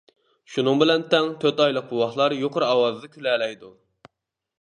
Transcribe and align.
شۇنىڭ 0.51 0.79
بىلەن 0.83 1.03
تەڭ 1.13 1.27
تۆت 1.43 1.61
ئايلىق 1.65 1.85
بوۋاقلار 1.91 2.35
يۇقىرى 2.39 2.67
ئاۋازدا 2.71 3.11
كۈلەلەيدۇ. 3.17 3.71